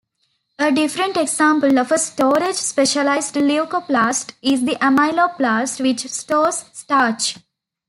A 0.57 0.71
different 0.71 1.15
example 1.15 1.77
of 1.77 1.91
a 1.91 1.99
storage-specialized 1.99 3.35
leucoplast 3.35 4.33
is 4.41 4.65
the 4.65 4.73
amyloplast, 4.77 5.79
which 5.79 6.09
stores 6.09 6.65
starch. 6.73 7.37